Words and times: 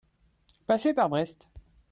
passer 0.65 0.95
par 0.95 1.09
Brest. 1.09 1.47